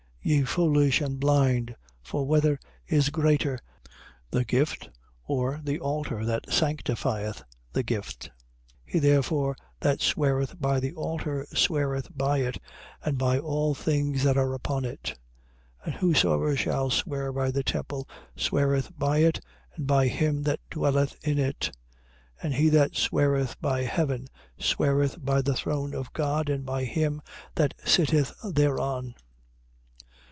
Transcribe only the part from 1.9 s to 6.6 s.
for whether is greater, the gift or the altar that